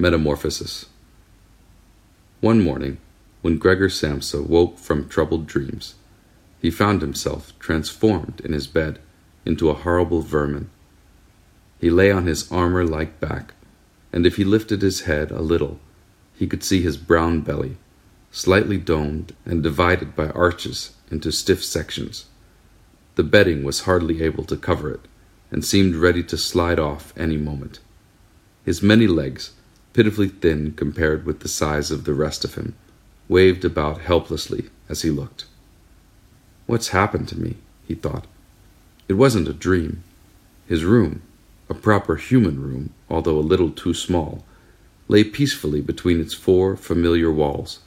[0.00, 0.86] Metamorphosis.
[2.40, 2.96] One morning,
[3.42, 5.94] when Gregor Samsa woke from troubled dreams,
[6.58, 8.98] he found himself transformed in his bed
[9.44, 10.70] into a horrible vermin.
[11.78, 13.52] He lay on his armor like back,
[14.10, 15.78] and if he lifted his head a little,
[16.34, 17.76] he could see his brown belly,
[18.30, 22.24] slightly domed and divided by arches into stiff sections.
[23.16, 25.00] The bedding was hardly able to cover it,
[25.50, 27.80] and seemed ready to slide off any moment.
[28.64, 29.52] His many legs,
[29.92, 32.74] pitifully thin compared with the size of the rest of him,
[33.28, 35.46] waved about helplessly as he looked.
[36.66, 37.56] What's happened to me?
[37.86, 38.26] he thought.
[39.08, 40.04] It wasn't a dream.
[40.68, 41.22] His room,
[41.68, 44.44] a proper human room, although a little too small,
[45.08, 47.80] lay peacefully between its four familiar walls.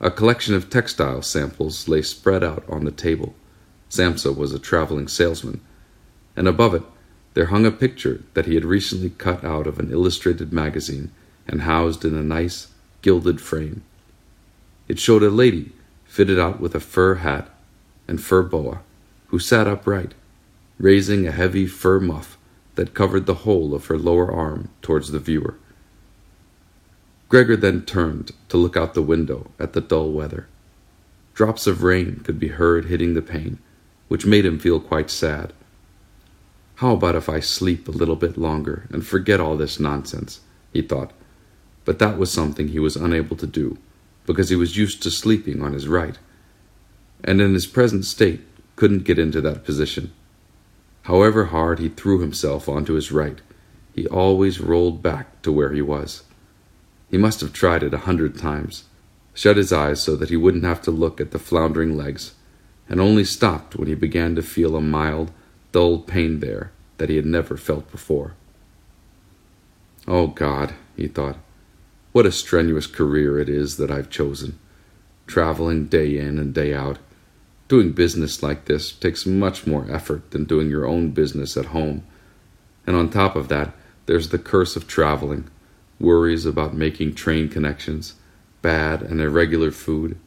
[0.00, 3.34] A collection of textile samples lay spread out on the table.
[3.88, 5.60] Samsa was a traveling salesman,
[6.36, 6.82] and above it
[7.34, 11.10] there hung a picture that he had recently cut out of an illustrated magazine
[11.46, 12.68] and housed in a nice,
[13.02, 13.82] gilded frame.
[14.88, 15.72] It showed a lady
[16.04, 17.48] fitted out with a fur hat
[18.08, 18.80] and fur boa,
[19.28, 20.14] who sat upright,
[20.78, 22.36] raising a heavy fur muff
[22.74, 25.54] that covered the whole of her lower arm towards the viewer.
[27.28, 30.48] Gregor then turned to look out the window at the dull weather.
[31.34, 33.58] Drops of rain could be heard hitting the pane,
[34.08, 35.52] which made him feel quite sad.
[36.80, 40.40] How about if I sleep a little bit longer and forget all this nonsense?
[40.72, 41.12] he thought.
[41.84, 43.76] But that was something he was unable to do,
[44.24, 46.16] because he was used to sleeping on his right,
[47.22, 48.40] and in his present state
[48.76, 50.10] couldn't get into that position.
[51.02, 53.42] However hard he threw himself onto his right,
[53.94, 56.22] he always rolled back to where he was.
[57.10, 58.84] He must have tried it a hundred times,
[59.34, 62.32] shut his eyes so that he wouldn't have to look at the floundering legs,
[62.88, 65.30] and only stopped when he began to feel a mild,
[65.72, 68.34] dull pain there that he had never felt before.
[70.06, 71.36] Oh God, he thought,
[72.12, 74.58] what a strenuous career it is that I've chosen.
[75.26, 76.98] Traveling day in and day out.
[77.68, 82.04] Doing business like this takes much more effort than doing your own business at home.
[82.86, 83.72] And on top of that,
[84.06, 85.48] there's the curse of traveling
[86.00, 88.14] worries about making train connections,
[88.62, 90.18] bad and irregular food,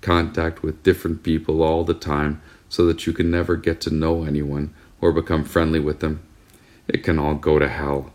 [0.00, 4.24] contact with different people all the time so that you can never get to know
[4.24, 4.72] anyone
[5.02, 6.22] or become friendly with them.
[6.88, 8.14] It can all go to hell.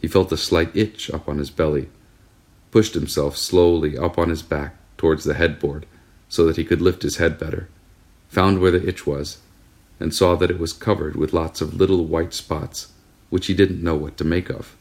[0.00, 1.88] He felt a slight itch up on his belly,
[2.72, 5.86] pushed himself slowly up on his back towards the headboard
[6.28, 7.68] so that he could lift his head better,
[8.28, 9.38] found where the itch was,
[10.00, 12.92] and saw that it was covered with lots of little white spots
[13.28, 14.76] which he didn't know what to make of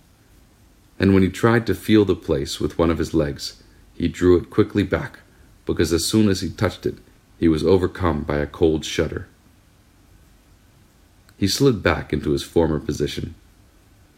[1.00, 3.64] and when he tried to feel the place with one of his legs,
[3.94, 5.20] he drew it quickly back,
[5.66, 6.98] because as soon as he touched it,
[7.40, 9.28] he was overcome by a cold shudder.
[11.38, 13.34] He slid back into his former position.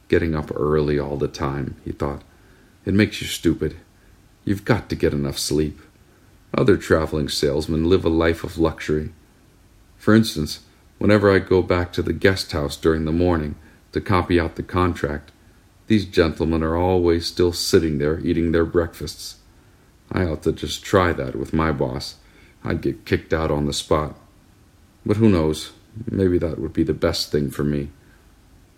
[0.08, 2.24] Getting up early all the time, he thought.
[2.84, 3.78] It makes you stupid.
[4.44, 5.80] You've got to get enough sleep.
[6.58, 9.12] Other traveling salesmen live a life of luxury.
[9.98, 10.62] For instance,
[10.98, 13.54] whenever I go back to the guest house during the morning
[13.92, 15.32] to copy out the contract,
[15.86, 19.36] these gentlemen are always still sitting there eating their breakfasts.
[20.12, 22.16] I ought to just try that with my boss.
[22.64, 24.16] I'd get kicked out on the spot.
[25.06, 25.72] But who knows?
[26.10, 27.90] Maybe that would be the best thing for me.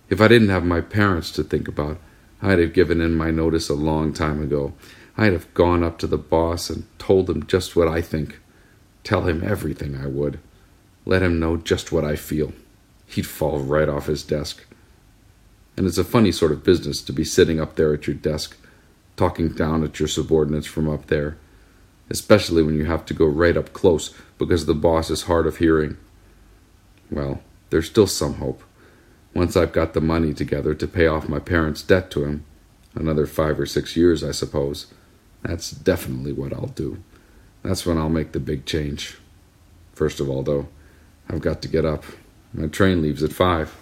[0.09, 1.99] If I didn't have my parents to think about,
[2.41, 4.73] I'd have given in my notice a long time ago.
[5.17, 8.39] I'd have gone up to the boss and told him just what I think.
[9.03, 10.39] Tell him everything I would.
[11.05, 12.53] Let him know just what I feel.
[13.05, 14.65] He'd fall right off his desk
[15.75, 18.57] and it's a funny sort of business to be sitting up there at your desk,
[19.15, 21.37] talking down at your subordinates from up there,
[22.09, 25.57] especially when you have to go right up close because the boss is hard of
[25.57, 25.97] hearing.
[27.09, 28.63] Well, there's still some hope.
[29.33, 32.45] Once I've got the money together to pay off my parents' debt to him,
[32.93, 34.87] another five or six years, I suppose,
[35.41, 37.03] that's definitely what I'll do.
[37.63, 39.17] That's when I'll make the big change.
[39.93, 40.67] First of all, though,
[41.29, 42.03] I've got to get up.
[42.53, 43.75] My train leaves at five.